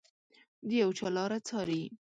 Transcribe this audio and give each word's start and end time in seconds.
د 0.67 0.69
یو 0.81 0.89
چا 0.97 1.07
لاره 1.15 1.39
څاري 1.47 1.83